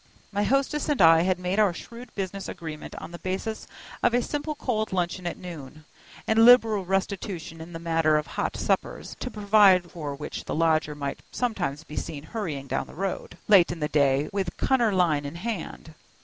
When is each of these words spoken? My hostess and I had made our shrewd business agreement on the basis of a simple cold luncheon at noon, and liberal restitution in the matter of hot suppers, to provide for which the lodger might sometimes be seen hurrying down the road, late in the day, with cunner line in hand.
My 0.31 0.41
hostess 0.41 0.89
and 0.89 0.99
I 0.99 1.21
had 1.21 1.37
made 1.37 1.59
our 1.59 1.75
shrewd 1.75 2.09
business 2.15 2.49
agreement 2.49 2.95
on 2.95 3.11
the 3.11 3.19
basis 3.19 3.67
of 4.01 4.15
a 4.15 4.21
simple 4.23 4.55
cold 4.55 4.91
luncheon 4.91 5.27
at 5.27 5.37
noon, 5.37 5.85
and 6.25 6.43
liberal 6.43 6.83
restitution 6.85 7.61
in 7.61 7.71
the 7.71 7.77
matter 7.77 8.17
of 8.17 8.25
hot 8.25 8.57
suppers, 8.57 9.15
to 9.19 9.29
provide 9.29 9.91
for 9.91 10.15
which 10.15 10.45
the 10.45 10.55
lodger 10.55 10.95
might 10.95 11.19
sometimes 11.29 11.83
be 11.83 11.97
seen 11.97 12.23
hurrying 12.23 12.65
down 12.65 12.87
the 12.87 12.95
road, 12.95 13.37
late 13.47 13.71
in 13.71 13.79
the 13.79 13.87
day, 13.87 14.27
with 14.33 14.57
cunner 14.57 14.91
line 14.91 15.23
in 15.23 15.35
hand. 15.35 15.93